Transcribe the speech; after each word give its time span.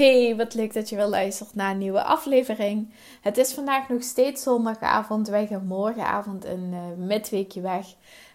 Hey, 0.00 0.36
wat 0.36 0.54
leuk 0.54 0.72
dat 0.72 0.88
je 0.88 0.96
weer 0.96 1.06
luistert 1.06 1.54
naar 1.54 1.70
een 1.70 1.78
nieuwe 1.78 2.02
aflevering. 2.02 2.92
Het 3.20 3.38
is 3.38 3.52
vandaag 3.52 3.88
nog 3.88 4.02
steeds 4.02 4.42
zondagavond. 4.42 5.28
Wij 5.28 5.46
gaan 5.46 5.66
morgenavond 5.66 6.44
een 6.44 6.72
uh, 6.72 7.06
midweekje 7.06 7.60
weg. 7.60 7.86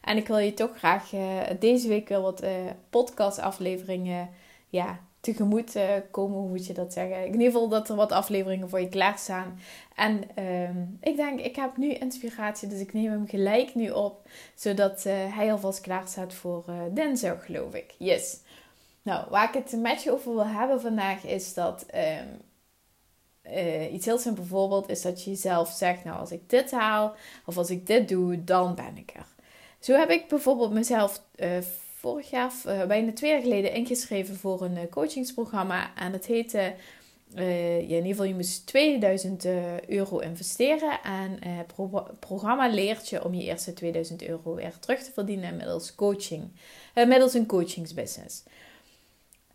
En 0.02 0.18
ik 0.18 0.28
wil 0.28 0.38
je 0.38 0.54
toch 0.54 0.78
graag 0.78 1.14
uh, 1.14 1.42
deze 1.60 1.88
week 1.88 2.10
wel 2.10 2.22
wat 2.22 2.44
uh, 2.44 2.50
podcastafleveringen 2.90 4.30
ja, 4.70 5.00
tegemoet 5.20 5.78
komen. 6.12 6.38
Hoe 6.38 6.50
moet 6.50 6.66
je 6.66 6.74
dat 6.74 6.94
zeggen? 6.94 7.26
In 7.26 7.32
ieder 7.32 7.46
geval 7.46 7.68
dat 7.68 7.90
er 7.90 7.96
wat 7.96 8.12
afleveringen 8.12 8.70
voor 8.70 8.82
je 8.82 8.90
klaarstaan. 8.90 9.60
En 9.96 10.24
ehm, 10.36 10.84
ik 11.02 11.16
denk, 11.16 11.40
ik 11.40 11.56
heb 11.56 11.78
nu 11.78 11.94
inspiratie, 11.94 12.68
dus 12.68 12.80
ik 12.80 12.94
neem 12.94 13.12
hem 13.12 13.28
gelijk 13.28 13.76
nu 13.76 13.90
op. 13.90 14.30
Zodat 14.56 15.04
hij 15.04 15.52
alvast 15.52 15.82
klaar 15.82 16.08
staat 16.08 16.34
voor 16.34 16.64
dinsdag, 16.92 17.46
geloof 17.46 17.74
ik. 17.74 17.96
Yes. 17.98 18.44
Nou, 19.06 19.26
waar 19.30 19.48
ik 19.48 19.64
het 19.64 19.82
met 19.82 20.04
je 20.04 20.12
over 20.12 20.34
wil 20.34 20.48
hebben 20.48 20.82
vandaag 20.82 21.26
is 21.26 21.54
dat 21.54 21.86
um, 21.96 22.42
uh, 23.54 23.94
iets 23.94 24.06
heel 24.06 24.18
simpel 24.18 24.44
voorbeeld 24.44 24.90
is 24.90 25.02
dat 25.02 25.24
je 25.24 25.30
jezelf 25.30 25.70
zegt, 25.70 26.04
nou 26.04 26.20
als 26.20 26.32
ik 26.32 26.50
dit 26.50 26.72
haal 26.72 27.16
of 27.46 27.58
als 27.58 27.70
ik 27.70 27.88
dit 27.88 28.10
doe, 28.10 28.44
dan 28.44 28.76
ben 28.76 28.98
ik 28.98 29.12
er. 29.16 29.26
Zo 29.80 29.98
heb 29.98 30.10
ik 30.10 30.28
bijvoorbeeld 30.28 30.72
mezelf 30.72 31.22
uh, 31.36 31.48
vorig 31.96 32.30
jaar, 32.30 32.52
uh, 32.68 32.86
bijna 32.86 33.14
twee 33.14 33.32
jaar 33.32 33.42
geleden, 33.42 33.74
ingeschreven 33.74 34.36
voor 34.36 34.62
een 34.62 34.90
coachingsprogramma 34.90 35.96
en 35.96 36.12
het 36.12 36.26
heette 36.26 36.74
in 37.36 37.88
ieder 37.88 38.06
geval, 38.06 38.26
je 38.26 38.34
moest 38.34 38.66
2000 38.66 39.46
euro 39.88 40.20
investeren. 40.20 41.00
En 41.04 41.50
het 41.50 41.68
pro 41.68 42.08
programma 42.20 42.68
leert 42.68 43.10
je 43.10 43.26
om 43.26 43.34
je 43.34 43.44
eerste 43.44 43.74
2000 43.74 44.24
euro 44.24 44.56
weer 44.56 44.80
terug 44.80 45.04
te 45.04 45.12
verdienen 45.12 45.56
middels 45.56 45.96
coaching. 45.96 46.52
middels 46.94 47.34
een 47.34 47.46
coachingsbusiness. 47.46 48.44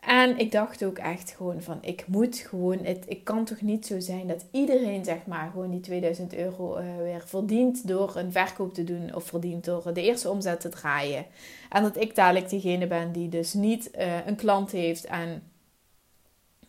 En 0.00 0.38
ik 0.38 0.52
dacht 0.52 0.84
ook 0.84 0.98
echt 0.98 1.34
gewoon 1.36 1.62
van, 1.62 1.78
ik 1.80 2.04
moet 2.06 2.36
gewoon, 2.36 2.78
het, 2.84 3.04
ik 3.06 3.24
kan 3.24 3.44
toch 3.44 3.60
niet 3.60 3.86
zo 3.86 4.00
zijn 4.00 4.26
dat 4.26 4.44
iedereen 4.50 5.04
zeg 5.04 5.26
maar 5.26 5.50
gewoon 5.50 5.70
die 5.70 5.80
2000 5.80 6.34
euro 6.34 6.78
uh, 6.78 6.96
weer 6.96 7.22
verdient 7.26 7.88
door 7.88 8.16
een 8.16 8.32
verkoop 8.32 8.74
te 8.74 8.84
doen 8.84 9.14
of 9.14 9.24
verdient 9.24 9.64
door 9.64 9.92
de 9.94 10.02
eerste 10.02 10.30
omzet 10.30 10.60
te 10.60 10.68
draaien. 10.68 11.26
En 11.70 11.82
dat 11.82 11.96
ik 11.96 12.14
dadelijk 12.14 12.50
degene 12.50 12.86
ben 12.86 13.12
die 13.12 13.28
dus 13.28 13.52
niet 13.52 13.90
uh, 13.98 14.26
een 14.26 14.36
klant 14.36 14.70
heeft 14.70 15.04
en 15.04 15.42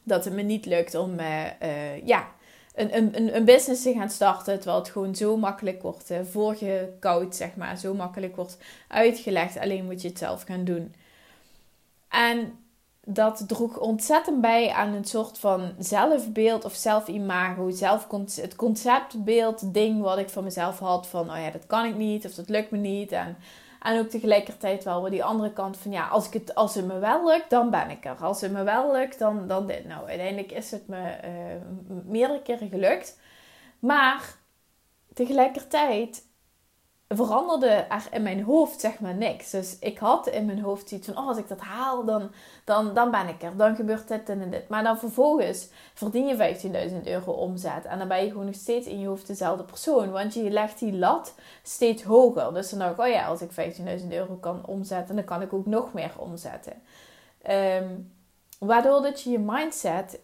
dat 0.04 0.26
het 0.26 0.34
me 0.34 0.42
niet 0.42 0.66
lukt 0.66 0.96
om 0.96 1.20
uh, 1.20 2.06
ja, 2.06 2.32
een, 2.76 2.98
een, 2.98 3.36
een 3.36 3.46
business 3.46 3.84
te 3.84 3.94
gaan 3.94 4.10
starten. 4.10 4.56
Terwijl 4.56 4.80
het 4.80 4.90
gewoon 4.90 5.16
zo 5.16 5.38
makkelijk 5.38 5.82
wordt 5.82 6.12
voorgekoud, 6.32 7.36
zeg 7.36 7.56
maar. 7.56 7.78
Zo 7.78 7.94
makkelijk 7.94 8.36
wordt 8.36 8.58
uitgelegd. 8.88 9.58
Alleen 9.58 9.86
moet 9.86 10.02
je 10.02 10.08
het 10.08 10.18
zelf 10.18 10.44
gaan 10.44 10.64
doen. 10.64 10.94
En 12.10 12.54
dat 13.06 13.44
droeg 13.48 13.78
ontzettend 13.78 14.42
bij 14.42 14.72
aan 14.72 14.94
een 14.94 15.06
soort 15.06 15.40
van 15.40 15.74
zelfbeeld 15.80 16.66
of 16.66 16.74
zelfimago. 16.74 17.70
Zelf, 17.70 18.08
het 18.36 18.56
conceptbeeld 18.56 19.74
ding 19.74 20.02
wat 20.02 20.18
ik 20.18 20.30
van 20.30 20.44
mezelf 20.44 20.80
had. 20.80 21.08
Van, 21.08 21.32
oh 21.32 21.38
ja, 21.38 21.50
dat 21.50 21.68
kan 21.68 21.86
ik 21.86 21.96
niet 21.96 22.26
of 22.26 22.34
dat 22.34 22.50
lukt 22.50 22.72
me 22.72 22.78
niet. 22.78 23.12
En, 23.12 23.38
en 23.82 24.00
ook 24.00 24.10
tegelijkertijd 24.10 24.84
wel 24.84 25.02
weer 25.02 25.12
die 25.12 25.24
andere 25.24 25.54
kant 25.54 25.78
van, 25.78 25.92
ja, 25.92 26.08
als, 26.08 26.28
ik 26.28 26.34
het, 26.34 26.56
als 26.56 26.76
het 26.76 26.86
me 26.86 27.00
wel 27.00 27.28
lukt, 27.28 27.50
dan 27.50 27.70
ben 27.70 27.90
ik 27.90 28.06
er. 28.06 28.16
Als 28.16 28.42
het 28.42 28.52
me 28.52 28.64
wel 28.64 28.92
lukt, 28.92 29.20
dan, 29.20 29.48
dan 29.48 29.68
dit. 29.68 29.86
Nou, 29.86 30.08
uiteindelijk 30.08 30.52
is 30.52 30.72
het 30.72 30.88
me 30.88 31.18
uh, 31.26 32.02
meerdere 32.06 32.42
keren 32.42 32.70
gelukt. 32.70 33.20
Maar 33.80 34.36
tegelijkertijd 35.14 36.24
veranderde 37.16 37.68
er 37.68 38.08
in 38.12 38.22
mijn 38.22 38.44
hoofd 38.44 38.80
zeg 38.80 39.00
maar 39.00 39.16
niks. 39.16 39.50
Dus 39.50 39.78
ik 39.80 39.98
had 39.98 40.28
in 40.28 40.46
mijn 40.46 40.62
hoofd 40.62 40.92
iets 40.92 41.08
van, 41.08 41.18
oh, 41.18 41.28
als 41.28 41.38
ik 41.38 41.48
dat 41.48 41.60
haal, 41.60 42.06
dan, 42.06 42.32
dan, 42.64 42.94
dan 42.94 43.12
ben 43.12 43.28
ik 43.28 43.44
er. 43.44 43.58
Dan 43.58 43.76
gebeurt 43.76 44.08
dit 44.08 44.30
en 44.30 44.50
dit. 44.50 44.68
Maar 44.68 44.84
dan 44.84 44.98
vervolgens 44.98 45.70
verdien 45.94 46.28
je 46.28 46.90
15.000 46.90 47.04
euro 47.04 47.32
omzet. 47.32 47.86
En 47.86 47.98
dan 47.98 48.08
ben 48.08 48.24
je 48.24 48.30
gewoon 48.30 48.46
nog 48.46 48.56
steeds 48.56 48.88
in 48.88 49.00
je 49.00 49.08
hoofd 49.08 49.28
dezelfde 49.28 49.64
persoon. 49.64 50.12
Want 50.12 50.34
je 50.34 50.50
legt 50.50 50.80
die 50.80 50.94
lat 50.94 51.36
steeds 51.64 52.04
hoger. 52.04 52.54
Dus 52.54 52.70
dan 52.70 52.80
dacht 52.80 52.92
ik, 52.92 53.00
oh 53.00 53.08
ja, 53.08 53.26
als 53.26 53.42
ik 53.42 53.52
15.000 54.02 54.08
euro 54.10 54.36
kan 54.36 54.66
omzetten, 54.66 55.16
dan 55.16 55.26
kan 55.26 55.42
ik 55.42 55.54
ook 55.54 55.66
nog 55.66 55.94
meer 55.94 56.14
omzetten. 56.18 56.74
Um, 57.50 58.12
waardoor 58.60 59.02
dat 59.02 59.22
je 59.22 59.30
je 59.30 59.40
mindset 59.40 60.20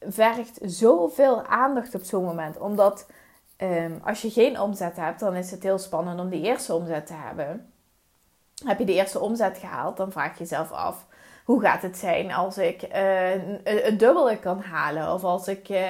vergt 0.00 0.58
zoveel 0.62 1.42
aandacht 1.42 1.94
op 1.94 2.02
zo'n 2.02 2.24
moment. 2.24 2.58
Omdat 2.58 3.06
Ehm, 3.60 3.92
als 4.04 4.22
je 4.22 4.30
geen 4.30 4.60
omzet 4.60 4.96
hebt, 4.96 5.20
dan 5.20 5.34
is 5.34 5.50
het 5.50 5.62
heel 5.62 5.78
spannend 5.78 6.20
om 6.20 6.28
die 6.28 6.42
eerste 6.42 6.74
omzet 6.74 7.06
te 7.06 7.12
hebben. 7.12 7.72
Heb 8.64 8.78
je 8.78 8.84
de 8.84 8.92
eerste 8.94 9.20
omzet 9.20 9.58
gehaald, 9.58 9.96
dan 9.96 10.12
vraag 10.12 10.32
je 10.32 10.38
jezelf 10.38 10.72
af: 10.72 11.06
hoe 11.44 11.60
gaat 11.60 11.82
het 11.82 11.98
zijn 11.98 12.32
als 12.32 12.58
ik 12.58 12.82
uh, 12.94 13.32
een, 13.64 13.98
dubbele 13.98 14.38
kan 14.38 14.60
halen? 14.60 15.12
Of 15.12 15.24
als 15.24 15.48
ik 15.48 15.68
uh, 15.68 15.80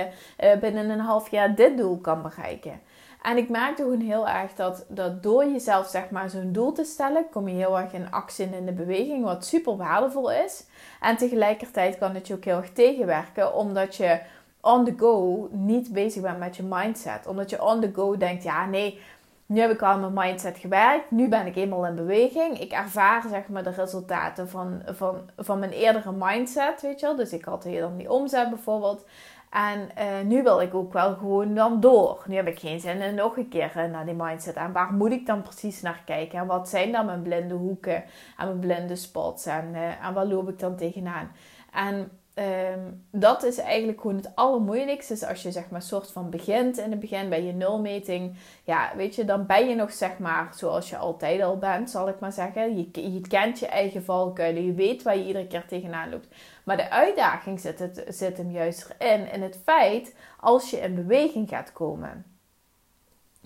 binnen 0.60 0.90
een 0.90 1.00
half 1.00 1.30
jaar 1.30 1.54
dit 1.54 1.76
doel 1.76 1.98
kan 1.98 2.22
bereiken? 2.22 2.80
En 3.22 3.36
ik 3.36 3.48
merkte 3.48 3.82
gewoon 3.82 4.00
heel 4.00 4.28
erg 4.28 4.54
dat, 4.54 4.84
dat 4.88 5.22
door 5.22 5.44
jezelf 5.44 5.86
zeg 5.86 6.10
maar 6.10 6.30
zo'n 6.30 6.52
doel 6.52 6.72
te 6.72 6.84
stellen, 6.84 7.28
kom 7.30 7.48
je 7.48 7.54
heel 7.54 7.78
erg 7.78 7.92
in 7.92 8.10
actie 8.10 8.46
en 8.46 8.54
in 8.54 8.66
de 8.66 8.72
beweging, 8.72 9.24
wat 9.24 9.44
super 9.44 9.76
waardevol 9.76 10.32
is. 10.32 10.66
En 11.00 11.16
tegelijkertijd 11.16 11.98
kan 11.98 12.14
het 12.14 12.26
je 12.26 12.34
ook 12.34 12.44
heel 12.44 12.56
erg 12.56 12.72
tegenwerken, 12.72 13.54
omdat 13.54 13.96
je 13.96 14.20
on 14.60 14.84
the 14.84 14.94
go 14.96 15.48
niet 15.52 15.92
bezig 15.92 16.22
bent 16.22 16.38
met 16.38 16.56
je 16.56 16.62
mindset. 16.62 17.26
Omdat 17.26 17.50
je 17.50 17.64
on 17.64 17.80
the 17.80 17.90
go 17.94 18.16
denkt, 18.16 18.42
ja 18.42 18.66
nee, 18.66 19.00
nu 19.46 19.60
heb 19.60 19.70
ik 19.70 19.82
al 19.82 19.98
mijn 19.98 20.12
mindset 20.14 20.58
gewerkt. 20.58 21.10
Nu 21.10 21.28
ben 21.28 21.46
ik 21.46 21.56
eenmaal 21.56 21.86
in 21.86 21.94
beweging. 21.94 22.60
Ik 22.60 22.72
ervaar 22.72 23.24
zeg 23.28 23.48
maar 23.48 23.62
de 23.62 23.70
resultaten 23.70 24.48
van, 24.48 24.82
van, 24.86 25.16
van 25.36 25.58
mijn 25.58 25.70
eerdere 25.70 26.12
mindset, 26.12 26.82
weet 26.82 27.00
je 27.00 27.06
wel. 27.06 27.16
Dus 27.16 27.32
ik 27.32 27.44
had 27.44 27.64
hier 27.64 27.80
dan 27.80 27.96
die 27.96 28.10
omzet 28.10 28.48
bijvoorbeeld. 28.48 29.04
En 29.50 29.88
uh, 29.98 30.04
nu 30.24 30.42
wil 30.42 30.60
ik 30.60 30.74
ook 30.74 30.92
wel 30.92 31.14
gewoon 31.14 31.54
dan 31.54 31.80
door. 31.80 32.24
Nu 32.26 32.36
heb 32.36 32.46
ik 32.46 32.58
geen 32.58 32.80
zin 32.80 33.00
in 33.00 33.14
nog 33.14 33.36
een 33.36 33.48
keer 33.48 33.72
uh, 33.76 33.84
naar 33.84 34.04
die 34.04 34.14
mindset. 34.14 34.54
En 34.54 34.72
waar 34.72 34.92
moet 34.92 35.12
ik 35.12 35.26
dan 35.26 35.42
precies 35.42 35.82
naar 35.82 36.02
kijken? 36.04 36.38
En 36.38 36.46
wat 36.46 36.68
zijn 36.68 36.92
dan 36.92 37.06
mijn 37.06 37.22
blinde 37.22 37.54
hoeken 37.54 38.04
en 38.36 38.46
mijn 38.46 38.58
blinde 38.58 38.96
spots? 38.96 39.46
En, 39.46 39.68
uh, 39.72 40.06
en 40.06 40.14
waar 40.14 40.26
loop 40.26 40.48
ik 40.48 40.58
dan 40.58 40.76
tegenaan? 40.76 41.30
En 41.72 42.10
Um, 42.40 43.06
dat 43.10 43.42
is 43.42 43.58
eigenlijk 43.58 44.00
gewoon 44.00 44.16
het 44.16 44.30
allermoeilijkste. 44.34 45.12
Dus 45.12 45.24
als 45.24 45.42
je 45.42 45.50
zeg 45.50 45.70
maar 45.70 45.82
soort 45.82 46.12
van 46.12 46.30
begint 46.30 46.78
in 46.78 46.90
het 46.90 47.00
begin 47.00 47.28
bij 47.28 47.42
je 47.42 47.52
nulmeting. 47.52 48.36
Ja, 48.64 48.92
weet 48.96 49.14
je, 49.14 49.24
dan 49.24 49.46
ben 49.46 49.68
je 49.68 49.74
nog 49.74 49.92
zeg 49.92 50.18
maar 50.18 50.52
zoals 50.54 50.90
je 50.90 50.96
altijd 50.96 51.42
al 51.42 51.58
bent, 51.58 51.90
zal 51.90 52.08
ik 52.08 52.20
maar 52.20 52.32
zeggen. 52.32 52.76
Je, 52.76 53.20
kent 53.28 53.58
je 53.58 53.66
eigen 53.66 54.04
valkuilen. 54.04 54.64
Je 54.64 54.72
weet 54.72 55.02
waar 55.02 55.16
je 55.16 55.26
iedere 55.26 55.46
keer 55.46 55.66
tegenaan 55.66 56.10
loopt. 56.10 56.28
Maar 56.64 56.76
de 56.76 56.90
uitdaging 56.90 57.60
zit, 57.60 57.78
het, 57.78 58.04
zit 58.08 58.36
hem 58.36 58.50
juist 58.50 58.94
erin. 58.98 59.32
In 59.32 59.42
het 59.42 59.60
feit 59.64 60.14
als 60.38 60.70
je 60.70 60.76
in 60.76 60.94
beweging 60.94 61.48
gaat 61.48 61.72
komen. 61.72 62.24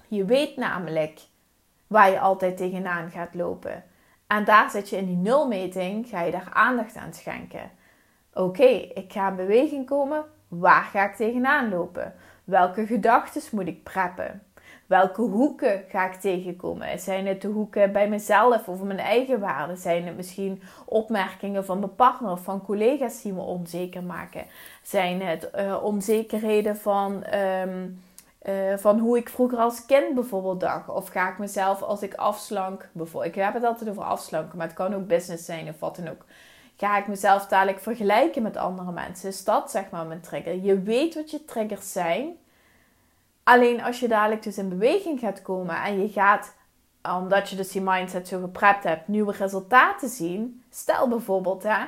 Je 0.08 0.24
weet 0.24 0.56
namelijk 0.56 1.20
waar 1.86 2.10
je 2.10 2.20
altijd 2.20 2.56
tegenaan 2.56 3.10
gaat 3.10 3.34
lopen. 3.34 3.84
En 4.26 4.44
daar 4.44 4.70
zit 4.70 4.88
je 4.88 4.96
in 4.96 5.06
die 5.06 5.16
nulmeting, 5.16 6.08
ga 6.08 6.22
je 6.22 6.32
daar 6.32 6.50
aandacht 6.52 6.96
aan 6.96 7.14
schenken. 7.14 7.70
Oké, 8.34 8.64
ik 8.94 9.12
ga 9.12 9.28
in 9.28 9.36
beweging 9.36 9.86
komen. 9.86 10.24
Waar 10.48 10.82
ga 10.82 11.08
ik 11.08 11.14
tegenaan 11.14 11.68
lopen? 11.68 12.14
Welke 12.44 12.86
gedachten 12.86 13.42
moet 13.50 13.66
ik 13.66 13.82
preppen? 13.82 14.42
Welke 14.86 15.20
hoeken 15.22 15.84
ga 15.88 16.06
ik 16.06 16.14
tegenkomen? 16.14 16.98
Zijn 16.98 17.26
het 17.26 17.40
de 17.40 17.48
hoeken 17.48 17.92
bij 17.92 18.08
mezelf 18.08 18.68
over 18.68 18.86
mijn 18.86 18.98
eigen 18.98 19.40
waarde? 19.40 19.76
Zijn 19.76 20.06
het 20.06 20.16
misschien 20.16 20.62
opmerkingen 20.84 21.64
van 21.64 21.78
mijn 21.78 21.94
partner 21.94 22.30
of 22.30 22.40
van 22.40 22.62
collega's 22.64 23.22
die 23.22 23.32
me 23.32 23.40
onzeker 23.40 24.02
maken? 24.02 24.44
Zijn 24.82 25.22
het 25.22 25.50
uh, 25.56 25.82
onzekerheden 25.82 26.76
van, 26.76 27.24
um, 27.34 28.02
uh, 28.42 28.76
van 28.76 28.98
hoe 28.98 29.16
ik 29.16 29.28
vroeger 29.28 29.58
als 29.58 29.86
kind 29.86 30.14
bijvoorbeeld 30.14 30.60
dacht? 30.60 30.88
Of 30.88 31.08
ga 31.08 31.30
ik 31.30 31.38
mezelf 31.38 31.82
als 31.82 32.02
ik 32.02 32.14
afslank, 32.14 32.88
ik 33.22 33.34
heb 33.34 33.54
het 33.54 33.64
altijd 33.64 33.90
over 33.90 34.02
afslanken, 34.02 34.58
maar 34.58 34.66
het 34.66 34.76
kan 34.76 34.94
ook 34.94 35.06
business 35.06 35.44
zijn 35.44 35.68
of 35.68 35.80
wat 35.80 35.96
dan 35.96 36.08
ook 36.08 36.24
Ga 36.76 36.98
ik 36.98 37.06
mezelf 37.06 37.46
dadelijk 37.46 37.80
vergelijken 37.80 38.42
met 38.42 38.56
andere 38.56 38.92
mensen? 38.92 39.28
Is 39.28 39.44
dat 39.44 39.70
zeg 39.70 39.90
maar 39.90 40.06
mijn 40.06 40.20
trigger? 40.20 40.62
Je 40.62 40.82
weet 40.82 41.14
wat 41.14 41.30
je 41.30 41.44
triggers 41.44 41.92
zijn. 41.92 42.36
Alleen 43.42 43.82
als 43.82 44.00
je 44.00 44.08
dadelijk 44.08 44.42
dus 44.42 44.58
in 44.58 44.68
beweging 44.68 45.20
gaat 45.20 45.42
komen 45.42 45.82
en 45.82 46.02
je 46.02 46.08
gaat, 46.08 46.54
omdat 47.02 47.48
je 47.48 47.56
dus 47.56 47.72
die 47.72 47.82
mindset 47.82 48.28
zo 48.28 48.40
geprept 48.40 48.84
hebt, 48.84 49.08
nieuwe 49.08 49.32
resultaten 49.32 50.08
zien. 50.08 50.62
Stel 50.70 51.08
bijvoorbeeld, 51.08 51.62
hè, 51.62 51.84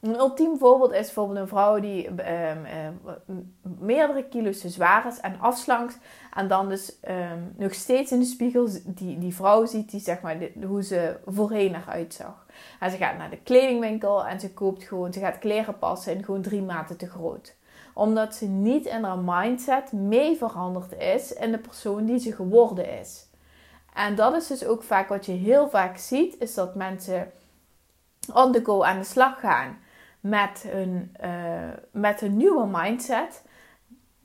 Een 0.00 0.18
ultiem 0.18 0.58
voorbeeld 0.58 0.92
is 0.92 1.04
bijvoorbeeld 1.04 1.38
een 1.38 1.48
vrouw 1.48 1.80
die 1.80 2.08
um, 2.08 2.16
uh, 2.16 3.36
meerdere 3.78 4.24
kilo's 4.24 4.60
te 4.60 4.68
zwaar 4.68 5.06
is 5.06 5.20
en 5.20 5.40
afslankt. 5.40 5.98
En 6.34 6.48
dan 6.48 6.68
dus 6.68 6.96
um, 7.08 7.54
nog 7.56 7.74
steeds 7.74 8.12
in 8.12 8.18
de 8.18 8.24
spiegel 8.24 8.68
die, 8.84 9.18
die 9.18 9.34
vrouw 9.34 9.66
ziet 9.66 9.90
die, 9.90 10.00
zeg 10.00 10.20
maar, 10.20 10.36
hoe 10.66 10.82
ze 10.82 11.16
voorheen 11.26 11.74
eruit 11.74 12.14
zag. 12.14 12.46
En 12.80 12.90
ze 12.90 12.96
gaat 12.96 13.18
naar 13.18 13.30
de 13.30 13.42
kledingwinkel 13.42 14.26
en 14.26 14.40
ze 14.40 14.52
koopt 14.52 14.84
gewoon, 14.84 15.12
ze 15.12 15.20
gaat 15.20 15.38
kleren 15.38 15.78
passen 15.78 16.16
en 16.16 16.24
gewoon 16.24 16.42
drie 16.42 16.62
maten 16.62 16.96
te 16.96 17.08
groot. 17.08 17.56
Omdat 17.94 18.34
ze 18.34 18.46
niet 18.46 18.86
in 18.86 19.04
haar 19.04 19.18
mindset 19.18 19.92
mee 19.92 20.36
veranderd 20.36 20.98
is 20.98 21.32
in 21.32 21.50
de 21.50 21.58
persoon 21.58 22.04
die 22.04 22.18
ze 22.18 22.32
geworden 22.32 22.98
is. 22.98 23.26
En 23.94 24.14
dat 24.14 24.34
is 24.34 24.46
dus 24.46 24.64
ook 24.64 24.82
vaak 24.82 25.08
wat 25.08 25.26
je 25.26 25.32
heel 25.32 25.68
vaak 25.68 25.96
ziet, 25.96 26.36
is 26.38 26.54
dat 26.54 26.74
mensen 26.74 27.32
on 28.34 28.52
the 28.52 28.64
go 28.64 28.82
aan 28.82 28.98
de 28.98 29.04
slag 29.04 29.40
gaan 29.40 29.78
met 30.20 30.66
uh, 31.24 31.70
met 31.90 32.22
een 32.22 32.36
nieuwe 32.36 32.66
mindset, 32.72 33.44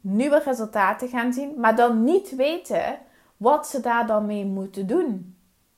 nieuwe 0.01 0.41
resultaten 0.45 1.07
gaan 1.07 1.33
zien, 1.33 1.53
maar 1.57 1.75
dan 1.75 2.03
niet 2.03 2.35
weten 2.35 2.99
wat 3.37 3.67
ze 3.67 3.79
daar 3.79 4.07
dan 4.07 4.25
mee 4.25 4.45
moeten 4.45 4.87
doen. 4.87 5.32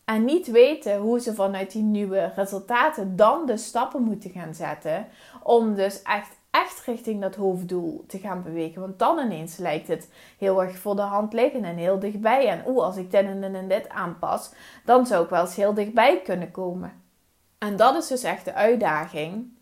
En 0.05 0.25
niet 0.25 0.47
weten 0.47 0.97
hoe 0.97 1.19
ze 1.19 1.33
vanuit 1.33 1.71
die 1.71 1.83
nieuwe 1.83 2.31
resultaten 2.35 3.15
dan 3.15 3.45
de 3.45 3.57
stappen 3.57 4.01
moeten 4.01 4.29
gaan 4.29 4.53
zetten. 4.53 5.07
Om 5.43 5.75
dus 5.75 6.01
echt, 6.01 6.37
echt 6.51 6.81
richting 6.85 7.21
dat 7.21 7.35
hoofddoel 7.35 8.03
te 8.07 8.19
gaan 8.19 8.43
bewegen. 8.43 8.81
Want 8.81 8.99
dan 8.99 9.19
ineens 9.19 9.57
lijkt 9.57 9.87
het 9.87 10.09
heel 10.37 10.63
erg 10.63 10.77
voor 10.77 10.95
de 10.95 11.01
hand 11.01 11.33
liggen 11.33 11.63
en 11.63 11.75
heel 11.75 11.99
dichtbij. 11.99 12.47
En 12.47 12.63
oeh, 12.67 12.83
als 12.83 12.97
ik 12.97 13.11
dit 13.11 13.25
en, 13.25 13.55
en 13.55 13.67
dit 13.67 13.89
aanpas, 13.89 14.51
dan 14.85 15.05
zou 15.05 15.23
ik 15.23 15.29
wel 15.29 15.41
eens 15.41 15.55
heel 15.55 15.73
dichtbij 15.73 16.21
kunnen 16.21 16.51
komen. 16.51 17.03
En 17.57 17.75
dat 17.75 17.95
is 17.95 18.07
dus 18.07 18.23
echt 18.23 18.45
de 18.45 18.53
uitdaging 18.53 19.53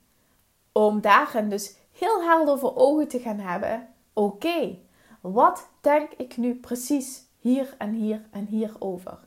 om 0.72 1.02
daarin 1.02 1.50
dus 1.50 1.76
heel 1.92 2.24
helder 2.24 2.60
voor 2.60 2.76
ogen 2.76 3.08
te 3.08 3.20
gaan 3.20 3.40
hebben: 3.40 3.88
oké, 4.14 4.78
wat 5.22 5.70
denk 5.82 6.12
ik 6.18 6.38
nu 6.38 6.56
precies 6.56 7.24
hier 7.40 7.76
en 7.78 7.92
hier 7.94 8.22
en 8.32 8.46
hier 8.46 8.72
over? 8.80 9.20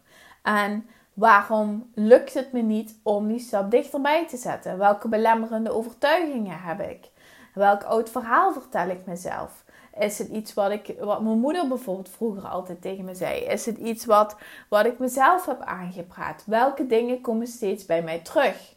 En 0.42 0.88
waarom 1.16 1.90
lukt 1.94 2.34
het 2.34 2.52
me 2.52 2.60
niet 2.60 2.98
om 3.02 3.28
die 3.28 3.38
stap 3.38 3.70
dichterbij 3.70 4.28
te 4.28 4.36
zetten? 4.36 4.78
Welke 4.78 5.08
belemmerende 5.08 5.70
overtuigingen 5.70 6.60
heb 6.60 6.80
ik? 6.80 7.10
Welk 7.54 7.82
oud 7.82 8.10
verhaal 8.10 8.52
vertel 8.52 8.88
ik 8.88 9.06
mezelf? 9.06 9.64
Is 9.98 10.18
het 10.18 10.28
iets 10.28 10.54
wat, 10.54 10.70
ik, 10.70 10.94
wat 11.00 11.22
mijn 11.22 11.38
moeder 11.38 11.68
bijvoorbeeld 11.68 12.08
vroeger 12.08 12.48
altijd 12.48 12.82
tegen 12.82 13.04
me 13.04 13.14
zei? 13.14 13.40
Is 13.40 13.66
het 13.66 13.76
iets 13.76 14.04
wat, 14.04 14.36
wat 14.68 14.86
ik 14.86 14.98
mezelf 14.98 15.46
heb 15.46 15.60
aangepraat? 15.60 16.42
Welke 16.46 16.86
dingen 16.86 17.20
komen 17.20 17.46
steeds 17.46 17.86
bij 17.86 18.02
mij 18.02 18.18
terug? 18.18 18.74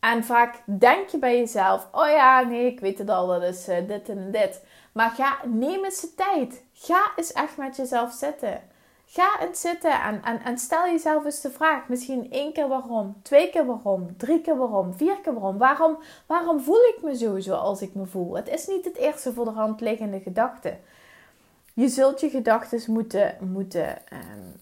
En 0.00 0.24
vaak 0.24 0.62
denk 0.66 1.08
je 1.08 1.18
bij 1.18 1.38
jezelf: 1.38 1.88
oh 1.92 2.08
ja, 2.08 2.40
nee, 2.40 2.66
ik 2.72 2.80
weet 2.80 2.98
het 2.98 3.08
al, 3.08 3.26
dat 3.26 3.42
is 3.42 3.68
uh, 3.68 3.88
dit 3.88 4.08
en 4.08 4.30
dit. 4.30 4.64
Maar 4.92 5.10
ga, 5.10 5.38
neem 5.44 5.84
eens 5.84 6.00
de 6.00 6.14
tijd. 6.14 6.64
Ga 6.72 7.12
eens 7.16 7.32
echt 7.32 7.56
met 7.56 7.76
jezelf 7.76 8.12
zitten. 8.12 8.72
Ga 9.14 9.40
eens 9.40 9.60
zitten 9.60 10.02
en, 10.02 10.22
en, 10.22 10.42
en 10.42 10.58
stel 10.58 10.84
jezelf 10.84 11.24
eens 11.24 11.40
de 11.40 11.50
vraag: 11.50 11.88
misschien 11.88 12.30
één 12.30 12.52
keer 12.52 12.68
waarom, 12.68 13.16
twee 13.22 13.50
keer 13.50 13.66
waarom, 13.66 14.16
drie 14.16 14.40
keer 14.40 14.56
waarom, 14.56 14.94
vier 14.94 15.20
keer 15.20 15.32
waarom. 15.32 15.58
Waarom, 15.58 15.98
waarom 16.26 16.60
voel 16.60 16.84
ik 16.84 16.98
me 17.02 17.16
zo 17.16 17.40
zoals 17.40 17.82
ik 17.82 17.94
me 17.94 18.06
voel? 18.06 18.36
Het 18.36 18.48
is 18.48 18.66
niet 18.66 18.84
het 18.84 18.96
eerste 18.96 19.32
voor 19.32 19.44
de 19.44 19.50
hand 19.50 19.80
liggende 19.80 20.20
gedachte. 20.20 20.76
Je 21.74 21.88
zult 21.88 22.20
je 22.20 22.30
gedachten 22.30 22.92
moeten, 22.92 23.36
moeten 23.40 23.88
um, 24.12 24.54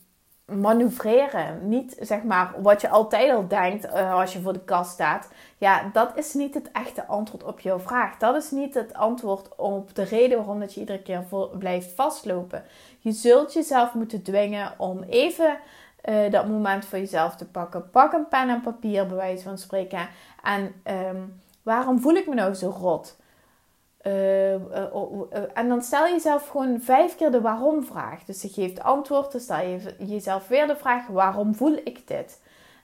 manoeuvreren. 0.61 1.69
Niet 1.69 1.97
zeg 2.01 2.23
maar 2.23 2.55
wat 2.63 2.81
je 2.81 2.89
altijd 2.89 3.33
al 3.33 3.49
denkt 3.49 3.87
uh, 3.87 4.15
als 4.15 4.33
je 4.33 4.41
voor 4.41 4.53
de 4.53 4.65
kast 4.65 4.91
staat. 4.91 5.29
Ja, 5.59 5.91
dat 5.93 6.17
is 6.17 6.35
niet 6.35 6.55
het 6.55 6.71
echte 6.73 7.07
antwoord 7.07 7.45
op 7.45 7.61
jouw 7.61 7.79
vraag. 7.79 8.17
Dat 8.17 8.37
is 8.37 8.51
niet 8.51 8.75
het 8.75 8.95
antwoord 8.95 9.57
op 9.57 9.95
de 9.95 10.03
reden 10.03 10.39
waarom 10.39 10.61
dat 10.61 10.75
je 10.75 10.81
iedere 10.81 11.03
keer 11.03 11.25
voor, 11.29 11.49
blijft 11.59 11.93
vastlopen. 11.95 12.65
Je 12.99 13.13
zult 13.13 13.53
jezelf 13.53 13.95
moeten 13.95 14.23
dwingen 14.23 14.73
om 14.77 15.03
even 15.03 15.59
uh, 16.05 16.31
dat 16.31 16.49
moment 16.49 16.85
voor 16.85 16.99
jezelf 16.99 17.37
te 17.37 17.47
pakken. 17.47 17.91
Pak 17.91 18.13
een 18.13 18.29
pen 18.29 18.49
en 18.49 18.61
papier, 18.61 19.07
bij 19.07 19.17
wijze 19.17 19.43
van 19.43 19.59
spreken. 19.59 20.09
En 20.43 20.75
um, 21.09 21.41
waarom 21.63 22.01
voel 22.01 22.15
ik 22.15 22.27
me 22.27 22.35
nou 22.35 22.55
zo 22.55 22.75
rot? 22.81 23.17
Uh, 24.07 24.55
en 25.59 25.69
dan 25.69 25.83
stel 25.83 26.07
je 26.07 26.13
jezelf 26.13 26.49
gewoon 26.49 26.81
vijf 26.81 27.17
keer 27.17 27.31
de 27.31 27.41
waarom-vraag. 27.41 28.25
Dus 28.25 28.43
je 28.43 28.49
geeft 28.49 28.83
antwoord, 28.83 29.33
dan 29.33 29.41
stel 29.41 29.61
je 29.61 29.95
jezelf 29.99 30.49
weer 30.49 30.67
de 30.67 30.77
vraag: 30.77 31.07
waarom 31.07 31.55
voel 31.55 31.77
ik 31.85 32.09
dit? 32.09 32.41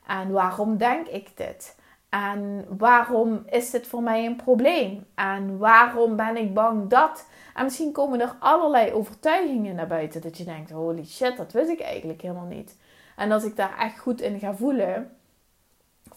En 0.06 0.30
waarom 0.30 0.76
denk 0.76 1.06
ik 1.06 1.36
dit? 1.36 1.76
En 2.08 2.64
waarom 2.78 3.42
is 3.46 3.70
dit 3.70 3.86
voor 3.86 4.02
mij 4.02 4.26
een 4.26 4.36
probleem? 4.36 5.06
En 5.14 5.58
waarom 5.58 6.16
ben 6.16 6.36
ik 6.36 6.54
bang 6.54 6.88
dat? 6.88 7.26
En 7.54 7.64
misschien 7.64 7.92
komen 7.92 8.20
er 8.20 8.36
allerlei 8.38 8.92
overtuigingen 8.92 9.74
naar 9.74 9.86
buiten 9.86 10.20
dat 10.20 10.38
je 10.38 10.44
denkt: 10.44 10.70
holy 10.70 11.04
shit, 11.04 11.36
dat 11.36 11.52
wist 11.52 11.70
ik 11.70 11.80
eigenlijk 11.80 12.22
helemaal 12.22 12.44
niet. 12.44 12.76
En 13.16 13.32
als 13.32 13.44
ik 13.44 13.56
daar 13.56 13.78
echt 13.78 13.98
goed 13.98 14.20
in 14.20 14.38
ga 14.38 14.54
voelen, 14.54 15.17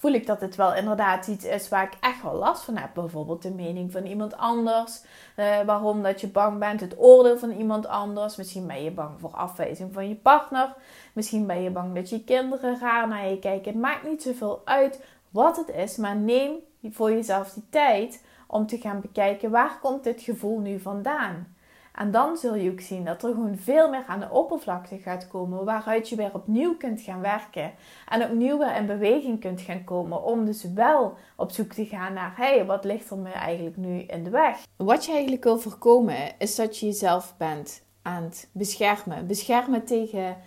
voel 0.01 0.12
ik 0.12 0.25
dat 0.25 0.42
het 0.42 0.56
wel 0.56 0.75
inderdaad 0.75 1.27
iets 1.27 1.45
is 1.45 1.69
waar 1.69 1.83
ik 1.83 1.98
echt 2.00 2.21
wel 2.21 2.33
last 2.33 2.63
van 2.63 2.77
heb. 2.77 2.89
Bijvoorbeeld 2.94 3.42
de 3.42 3.51
mening 3.51 3.92
van 3.92 4.06
iemand 4.06 4.38
anders. 4.38 5.01
Uh, 5.38 5.62
waarom 5.62 6.03
dat 6.03 6.21
je 6.21 6.27
bang 6.27 6.59
bent, 6.59 6.81
het 6.81 6.95
oordeel 6.98 7.38
van 7.38 7.51
iemand 7.51 7.88
anders. 7.88 8.36
Misschien 8.36 8.68
ben 8.68 8.83
je 8.83 8.92
bang 8.92 9.19
voor 9.19 9.31
afwijzing 9.31 9.94
van 9.94 10.09
je 10.09 10.15
partner. 10.15 10.74
Misschien 11.13 11.45
ben 11.48 11.62
je 11.62 11.69
bang 11.69 11.95
dat 11.95 12.09
je 12.09 12.24
kinderen 12.24 12.80
raar 12.80 13.07
naar 13.07 13.27
je 13.27 13.39
kijken. 13.39 13.71
Het 13.71 13.81
maakt 13.81 14.03
niet 14.03 14.21
zoveel 14.21 14.62
uit 14.65 15.03
wat 15.30 15.57
het 15.57 15.69
is, 15.75 15.98
maar 15.98 16.15
neem 16.15 16.51
voor 16.89 17.12
jezelf 17.12 17.53
die 17.53 17.65
tijd 17.69 18.24
om 18.48 18.68
te 18.68 18.77
gaan 18.77 19.01
bekijken 19.01 19.51
waar 19.51 19.80
komt 19.81 20.03
dit 20.03 20.21
gevoel 20.21 20.59
nu 20.59 20.80
vandaan. 20.80 21.56
En 21.96 22.12
dan 22.12 22.38
zul 22.38 22.56
je 22.56 22.72
ook 22.72 22.82
zien 22.82 23.06
dat 23.06 23.24
er 23.24 23.34
gewoon 23.34 23.58
veel 23.58 23.90
meer 23.90 24.04
aan 24.08 24.20
de 24.20 24.30
oppervlakte 24.30 24.98
gaat 24.98 25.28
komen, 25.28 25.66
waaruit 25.66 26.10
je 26.10 26.16
weer 26.16 26.34
opnieuw 26.34 26.78
kunt 26.78 27.02
gaan 27.02 27.22
werken 27.22 27.72
en 28.10 28.24
opnieuw 28.24 28.58
weer 28.58 28.76
in 28.76 28.86
beweging 28.86 29.40
kunt 29.40 29.62
gaan 29.62 29.84
komen 29.84 30.24
om 30.24 30.46
dus 30.46 30.64
wel 30.74 31.18
op 31.36 31.52
zoek 31.52 31.74
te 31.74 31.86
gaan 31.86 32.14
naar, 32.14 32.34
hey, 32.36 32.66
wat 32.66 32.84
ligt 32.84 33.10
er 33.10 33.18
me 33.18 33.32
eigenlijk 33.32 33.78
nu 33.78 34.00
in 34.00 34.24
de 34.24 34.30
weg? 34.30 34.58
Wat 34.78 35.06
je 35.06 35.12
eigenlijk 35.12 35.44
wil 35.44 35.60
voorkomen 35.60 36.40
is 36.40 36.56
dat 36.56 36.78
je 36.78 36.86
jezelf 36.86 37.36
bent 37.38 37.84
aan 38.02 38.24
het 38.24 38.50
beschermen. 38.52 39.28
Beschermen 39.28 39.86
tegen 39.86 40.38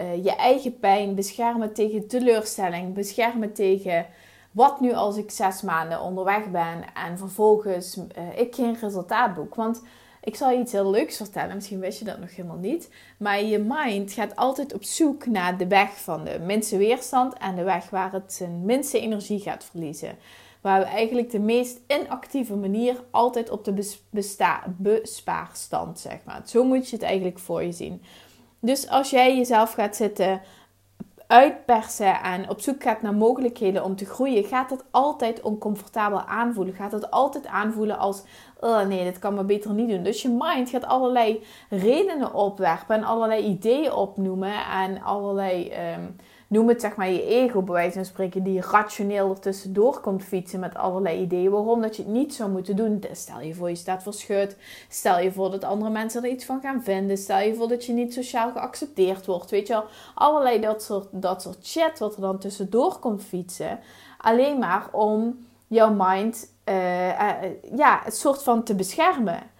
uh, 0.00 0.24
je 0.24 0.36
eigen 0.36 0.78
pijn, 0.78 1.14
beschermen 1.14 1.74
tegen 1.74 2.08
teleurstelling, 2.08 2.94
beschermen 2.94 3.52
tegen 3.52 4.06
wat 4.50 4.80
nu 4.80 4.92
als 4.92 5.16
ik 5.16 5.30
zes 5.30 5.62
maanden 5.62 6.00
onderweg 6.00 6.50
ben 6.50 6.94
en 6.94 7.18
vervolgens 7.18 7.96
uh, 7.96 8.38
ik 8.38 8.54
geen 8.54 8.76
resultaat 8.80 9.34
boek. 9.34 9.54
Want 9.54 9.82
ik 10.24 10.36
zal 10.36 10.50
je 10.50 10.58
iets 10.58 10.72
heel 10.72 10.90
leuks 10.90 11.16
vertellen, 11.16 11.54
misschien 11.54 11.80
wist 11.80 11.98
je 11.98 12.04
dat 12.04 12.18
nog 12.18 12.36
helemaal 12.36 12.56
niet. 12.56 12.90
Maar 13.16 13.42
je 13.42 13.58
mind 13.58 14.12
gaat 14.12 14.36
altijd 14.36 14.74
op 14.74 14.84
zoek 14.84 15.26
naar 15.26 15.58
de 15.58 15.66
weg 15.66 16.00
van 16.00 16.24
de 16.24 16.38
minste 16.38 16.76
weerstand 16.76 17.38
en 17.38 17.54
de 17.54 17.62
weg 17.62 17.90
waar 17.90 18.12
het 18.12 18.32
zijn 18.32 18.64
minste 18.64 19.00
energie 19.00 19.40
gaat 19.40 19.64
verliezen. 19.64 20.16
Waar 20.60 20.80
we 20.80 20.86
eigenlijk 20.86 21.30
de 21.30 21.40
meest 21.40 21.80
inactieve 21.86 22.56
manier 22.56 23.04
altijd 23.10 23.50
op 23.50 23.64
de 23.64 23.94
bespaarstand, 24.10 26.00
zeg 26.00 26.18
maar. 26.24 26.42
Zo 26.44 26.64
moet 26.64 26.88
je 26.88 26.96
het 26.96 27.04
eigenlijk 27.04 27.38
voor 27.38 27.62
je 27.62 27.72
zien. 27.72 28.02
Dus 28.60 28.88
als 28.88 29.10
jij 29.10 29.36
jezelf 29.36 29.72
gaat 29.72 29.96
zitten 29.96 30.40
uitpersen 31.32 32.22
en 32.22 32.48
op 32.48 32.60
zoek 32.60 32.82
gaat 32.82 33.02
naar 33.02 33.14
mogelijkheden 33.14 33.84
om 33.84 33.96
te 33.96 34.04
groeien, 34.04 34.44
gaat 34.44 34.70
het 34.70 34.84
altijd 34.90 35.40
oncomfortabel 35.40 36.20
aanvoelen. 36.20 36.74
Gaat 36.74 36.92
het 36.92 37.10
altijd 37.10 37.46
aanvoelen 37.46 37.98
als, 37.98 38.22
oh 38.60 38.82
nee, 38.82 39.04
dit 39.04 39.18
kan 39.18 39.34
me 39.34 39.44
beter 39.44 39.72
niet 39.72 39.88
doen. 39.88 40.02
Dus 40.02 40.22
je 40.22 40.28
mind 40.28 40.70
gaat 40.70 40.84
allerlei 40.84 41.44
redenen 41.68 42.34
opwerpen 42.34 42.96
en 42.96 43.04
allerlei 43.04 43.44
ideeën 43.44 43.92
opnoemen 43.92 44.54
en 44.70 45.02
allerlei 45.02 45.72
um, 45.96 46.16
noem 46.52 46.68
het 46.68 46.80
zeg 46.80 46.96
maar 46.96 47.10
je 47.10 47.24
ego, 47.24 47.62
bij 47.62 47.74
wijze 47.74 47.94
van 47.94 48.04
spreken, 48.04 48.42
die 48.42 48.60
rationeel 48.60 49.30
er 49.30 49.40
tussendoor 49.40 50.00
komt 50.00 50.24
fietsen 50.24 50.60
met 50.60 50.74
allerlei 50.74 51.20
ideeën 51.20 51.50
waarom 51.50 51.80
dat 51.80 51.96
je 51.96 52.02
het 52.02 52.12
niet 52.12 52.34
zou 52.34 52.50
moeten 52.50 52.76
doen. 52.76 53.04
Stel 53.12 53.40
je 53.40 53.54
voor 53.54 53.68
je 53.68 53.74
staat 53.74 54.02
verschut, 54.02 54.56
stel 54.88 55.18
je 55.18 55.32
voor 55.32 55.50
dat 55.50 55.64
andere 55.64 55.90
mensen 55.90 56.22
er 56.24 56.30
iets 56.30 56.44
van 56.44 56.60
gaan 56.60 56.82
vinden, 56.82 57.18
stel 57.18 57.38
je 57.38 57.54
voor 57.54 57.68
dat 57.68 57.84
je 57.84 57.92
niet 57.92 58.12
sociaal 58.12 58.52
geaccepteerd 58.52 59.26
wordt, 59.26 59.50
weet 59.50 59.66
je 59.66 59.72
wel. 59.72 59.84
Allerlei 60.14 60.60
dat 60.60 60.82
soort, 60.82 61.08
dat 61.10 61.42
soort 61.42 61.66
shit 61.66 61.98
wat 61.98 62.14
er 62.14 62.20
dan 62.20 62.38
tussendoor 62.38 62.98
komt 62.98 63.22
fietsen, 63.22 63.78
alleen 64.18 64.58
maar 64.58 64.88
om 64.90 65.46
jouw 65.66 65.94
mind 65.98 66.50
uh, 66.68 67.18
ja, 67.76 68.00
het 68.04 68.16
soort 68.16 68.42
van 68.42 68.62
te 68.62 68.74
beschermen. 68.74 69.50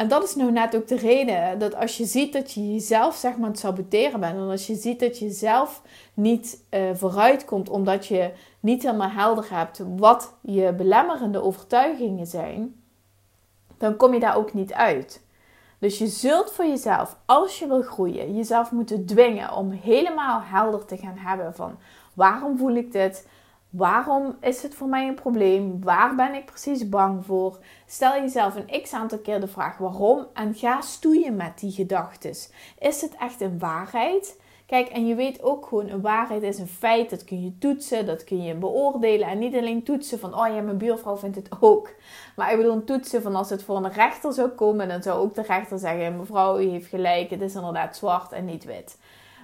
En 0.00 0.08
dat 0.08 0.22
is 0.22 0.34
nou 0.34 0.52
net 0.52 0.76
ook 0.76 0.88
de 0.88 0.96
reden 0.96 1.58
dat 1.58 1.74
als 1.74 1.96
je 1.96 2.04
ziet 2.04 2.32
dat 2.32 2.52
je 2.52 2.72
jezelf 2.72 3.16
zeg 3.16 3.32
maar 3.36 3.44
aan 3.44 3.50
het 3.50 3.58
saboteren 3.58 4.20
bent. 4.20 4.36
En 4.36 4.50
als 4.50 4.66
je 4.66 4.74
ziet 4.74 5.00
dat 5.00 5.18
je 5.18 5.30
zelf 5.30 5.82
niet 6.14 6.64
uh, 6.70 6.80
vooruit 6.94 7.44
komt 7.44 7.68
omdat 7.68 8.06
je 8.06 8.32
niet 8.60 8.82
helemaal 8.82 9.10
helder 9.10 9.46
hebt 9.50 9.82
wat 9.96 10.34
je 10.40 10.72
belemmerende 10.72 11.42
overtuigingen 11.42 12.26
zijn. 12.26 12.82
Dan 13.78 13.96
kom 13.96 14.14
je 14.14 14.20
daar 14.20 14.36
ook 14.36 14.54
niet 14.54 14.72
uit. 14.72 15.22
Dus 15.78 15.98
je 15.98 16.06
zult 16.06 16.52
voor 16.52 16.66
jezelf, 16.66 17.16
als 17.26 17.58
je 17.58 17.66
wil 17.66 17.82
groeien, 17.82 18.36
jezelf 18.36 18.70
moeten 18.70 19.06
dwingen 19.06 19.52
om 19.52 19.70
helemaal 19.70 20.40
helder 20.42 20.84
te 20.84 20.96
gaan 20.96 21.18
hebben 21.18 21.54
van 21.54 21.78
waarom 22.14 22.58
voel 22.58 22.74
ik 22.74 22.92
dit? 22.92 23.26
Waarom 23.70 24.36
is 24.40 24.62
het 24.62 24.74
voor 24.74 24.88
mij 24.88 25.08
een 25.08 25.14
probleem? 25.14 25.82
Waar 25.82 26.14
ben 26.14 26.34
ik 26.34 26.44
precies 26.44 26.88
bang 26.88 27.26
voor? 27.26 27.58
Stel 27.86 28.12
jezelf 28.12 28.54
een 28.54 28.82
x 28.82 28.92
aantal 28.92 29.18
keer 29.18 29.40
de 29.40 29.46
vraag 29.46 29.78
waarom 29.78 30.26
en 30.34 30.54
ga 30.54 30.80
stoeien 30.80 31.36
met 31.36 31.58
die 31.58 31.72
gedachten. 31.72 32.30
Is 32.78 33.00
het 33.00 33.14
echt 33.18 33.40
een 33.40 33.58
waarheid? 33.58 34.40
Kijk, 34.66 34.88
en 34.88 35.06
je 35.06 35.14
weet 35.14 35.42
ook 35.42 35.66
gewoon, 35.66 35.88
een 35.88 36.00
waarheid 36.00 36.42
is 36.42 36.58
een 36.58 36.66
feit. 36.66 37.10
Dat 37.10 37.24
kun 37.24 37.42
je 37.44 37.58
toetsen, 37.58 38.06
dat 38.06 38.24
kun 38.24 38.42
je 38.42 38.54
beoordelen. 38.54 39.28
En 39.28 39.38
niet 39.38 39.54
alleen 39.54 39.82
toetsen 39.82 40.18
van, 40.18 40.34
oh 40.34 40.46
ja, 40.54 40.60
mijn 40.60 40.78
buurvrouw 40.78 41.16
vindt 41.16 41.36
het 41.36 41.48
ook. 41.60 41.90
Maar 42.36 42.50
ik 42.50 42.56
bedoel 42.56 42.84
toetsen 42.84 43.22
van 43.22 43.34
als 43.34 43.50
het 43.50 43.62
voor 43.62 43.76
een 43.76 43.92
rechter 43.92 44.32
zou 44.32 44.48
komen, 44.48 44.88
dan 44.88 45.02
zou 45.02 45.20
ook 45.20 45.34
de 45.34 45.42
rechter 45.42 45.78
zeggen, 45.78 46.16
mevrouw, 46.16 46.60
u 46.60 46.64
heeft 46.64 46.88
gelijk, 46.88 47.30
het 47.30 47.40
is 47.40 47.54
inderdaad 47.54 47.96
zwart 47.96 48.32
en 48.32 48.44
niet 48.44 48.64
wit. 48.64 48.98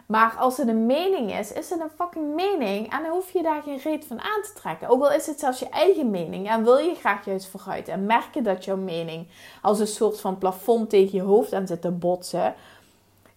Maar 0.07 0.35
als 0.39 0.57
het 0.57 0.69
een 0.69 0.87
mening 0.87 1.39
is, 1.39 1.53
is 1.53 1.71
het 1.71 1.81
een 1.81 1.91
fucking 1.97 2.35
mening. 2.35 2.93
En 2.93 3.03
dan 3.03 3.13
hoef 3.13 3.31
je 3.31 3.43
daar 3.43 3.63
geen 3.63 3.79
reet 3.79 4.05
van 4.05 4.21
aan 4.21 4.43
te 4.43 4.53
trekken. 4.55 4.89
Ook 4.89 5.03
al 5.03 5.13
is 5.13 5.27
het 5.27 5.41
zelfs 5.41 5.59
je 5.59 5.69
eigen 5.69 6.11
mening. 6.11 6.49
En 6.49 6.65
wil 6.65 6.79
je 6.79 6.95
graag 6.95 7.25
juist 7.25 7.47
vooruit. 7.49 7.89
En 7.89 8.07
merk 8.07 8.35
je 8.35 8.43
dat 8.43 8.65
jouw 8.65 8.77
mening 8.77 9.27
als 9.63 9.81
een 9.81 9.87
soort 9.87 10.21
van 10.21 10.39
plafond 10.39 10.91
tegen 10.91 11.19
je 11.19 11.25
hoofd 11.25 11.53
aan 11.53 11.67
zit 11.67 11.81
te 11.81 11.91
botsen. 11.91 12.55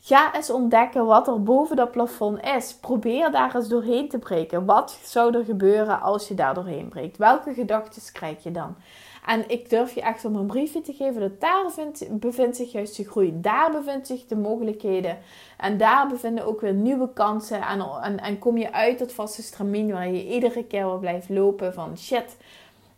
Ga 0.01 0.35
eens 0.35 0.49
ontdekken 0.49 1.05
wat 1.05 1.27
er 1.27 1.43
boven 1.43 1.75
dat 1.75 1.91
plafond 1.91 2.43
is. 2.43 2.75
Probeer 2.75 3.31
daar 3.31 3.55
eens 3.55 3.67
doorheen 3.67 4.09
te 4.09 4.19
breken. 4.19 4.65
Wat 4.65 4.99
zou 5.03 5.37
er 5.37 5.43
gebeuren 5.43 6.01
als 6.01 6.27
je 6.27 6.33
daar 6.33 6.53
doorheen 6.53 6.89
breekt? 6.89 7.17
Welke 7.17 7.53
gedachten 7.53 8.13
krijg 8.13 8.43
je 8.43 8.51
dan? 8.51 8.75
En 9.29 9.49
ik 9.49 9.69
durf 9.69 9.93
je 9.93 10.01
echt 10.01 10.25
om 10.25 10.35
een 10.35 10.47
briefje 10.47 10.81
te 10.81 10.93
geven 10.93 11.21
dat 11.21 11.41
daar 11.41 11.71
bevindt 12.11 12.55
zich 12.55 12.71
juist 12.71 12.95
de 12.95 13.05
groei. 13.05 13.39
Daar 13.41 13.71
bevindt 13.71 14.07
zich 14.07 14.25
de 14.25 14.35
mogelijkheden. 14.35 15.17
En 15.57 15.77
daar 15.77 16.07
bevinden 16.07 16.45
ook 16.45 16.61
weer 16.61 16.73
nieuwe 16.73 17.13
kansen. 17.13 17.61
En, 17.61 17.81
en, 18.01 18.19
en 18.19 18.39
kom 18.39 18.57
je 18.57 18.73
uit 18.73 18.99
dat 18.99 19.13
vaste 19.13 19.41
stramien 19.41 19.91
waar 19.91 20.11
je 20.11 20.27
iedere 20.27 20.63
keer 20.63 20.85
weer 20.85 20.99
blijft 20.99 21.29
lopen 21.29 21.73
van 21.73 21.97
shit. 21.97 22.37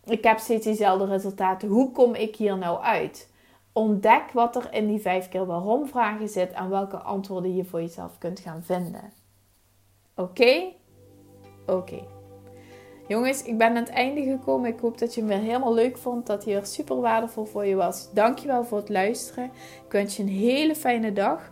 Ik 0.06 0.24
heb 0.24 0.40
steeds 0.40 0.66
diezelfde 0.66 1.06
resultaten. 1.06 1.70
Hoe 1.70 1.92
kom 1.92 2.16
ik 2.16 2.36
hier 2.36 2.58
nou 2.58 2.82
uit? 2.82 3.30
Ontdek 3.74 4.32
wat 4.34 4.56
er 4.56 4.74
in 4.74 4.88
die 4.88 5.02
vijf 5.02 5.30
keer 5.30 5.46
waarom 5.46 5.88
vragen 5.88 6.30
zit 6.30 6.52
en 6.52 6.70
welke 6.70 6.98
antwoorden 6.98 7.56
je 7.56 7.66
voor 7.66 7.82
jezelf 7.82 8.18
kunt 8.18 8.40
gaan 8.40 8.64
vinden. 8.64 9.14
Oké? 10.16 10.64
Oké. 11.66 12.21
Jongens, 13.12 13.44
ik 13.44 13.58
ben 13.58 13.68
aan 13.68 13.76
het 13.76 13.90
einde 13.90 14.22
gekomen. 14.22 14.70
Ik 14.70 14.80
hoop 14.80 14.98
dat 14.98 15.14
je 15.14 15.20
hem 15.20 15.30
weer 15.30 15.40
helemaal 15.40 15.74
leuk 15.74 15.98
vond. 15.98 16.28
Dat 16.28 16.46
hij 16.46 16.56
er 16.56 16.66
super 16.66 17.02
waardevol 17.02 17.46
voor 17.46 17.66
je 17.66 17.76
was. 17.76 18.14
Dankjewel 18.14 18.64
voor 18.64 18.78
het 18.78 18.90
luisteren. 18.90 19.44
Ik 19.86 19.92
wens 19.92 20.18
je 20.18 20.24
een 20.24 20.30
hele 20.30 20.76
fijne 20.76 21.14
dag. 21.14 21.50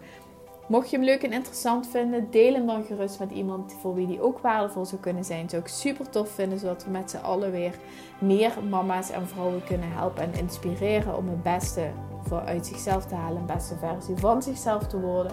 Mocht 0.68 0.90
je 0.90 0.96
hem 0.96 1.06
leuk 1.06 1.24
en 1.24 1.32
interessant 1.32 1.88
vinden, 1.88 2.28
deel 2.32 2.54
hem 2.54 2.68
dan 2.68 2.84
gerust 2.84 3.20
met 3.20 3.32
iemand 3.32 3.76
voor 3.82 3.96
wie 3.96 4.08
die 4.08 4.22
ook 4.22 4.40
waardevol 4.40 4.86
zou 4.86 5.02
kunnen 5.02 5.24
zijn. 5.24 5.50
Zou 5.50 5.62
ik 5.62 5.68
super 5.68 6.10
tof 6.10 6.30
vinden, 6.30 6.60
zodat 6.60 6.86
we 6.86 6.92
met 6.92 7.10
z'n 7.10 7.18
allen 7.18 7.52
weer 7.52 7.74
meer 8.20 8.52
mama's 8.70 9.10
en 9.10 9.28
vrouwen 9.28 9.64
kunnen 9.64 9.92
helpen 9.92 10.24
en 10.24 10.40
inspireren 10.40 11.18
om 11.18 11.30
het 11.30 11.44
beste 11.44 11.92
voor 12.22 12.42
uit 12.42 12.66
zichzelf 12.66 13.06
te 13.06 13.16
halen, 13.16 13.38
een 13.38 13.46
beste 13.46 13.76
versie 13.78 14.16
van 14.16 14.44
zichzelf 14.44 14.88
te 14.88 15.00
worden. 15.00 15.32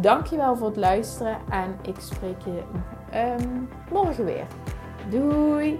Dankjewel 0.00 0.56
voor 0.56 0.66
het 0.66 0.76
luisteren 0.76 1.36
en 1.50 1.76
ik 1.82 1.96
spreek 1.98 2.40
je 2.44 2.62
um, 3.40 3.68
morgen 3.90 4.24
weer. 4.24 4.46
Doei! 5.08 5.78